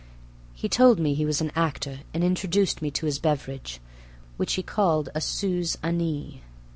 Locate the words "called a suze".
4.63-5.77